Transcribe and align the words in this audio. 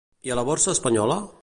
I 0.29 0.31
a 0.35 0.37
la 0.39 0.45
borsa 0.47 0.75
espanyola? 0.79 1.23